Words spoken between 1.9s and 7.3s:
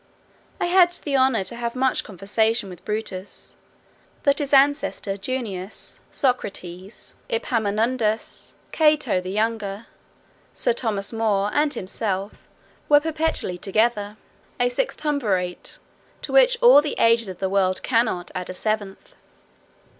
conversation with Brutus; and was told, "that his ancestor Junius, Socrates,